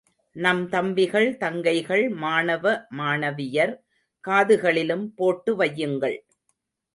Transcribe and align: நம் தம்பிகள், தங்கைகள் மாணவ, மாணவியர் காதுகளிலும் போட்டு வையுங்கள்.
நம் 0.35 0.61
தம்பிகள், 0.69 1.27
தங்கைகள் 1.37 2.09
மாணவ, 2.15 2.63
மாணவியர் 2.91 3.75
காதுகளிலும் 4.25 5.05
போட்டு 5.15 5.53
வையுங்கள். 5.55 6.19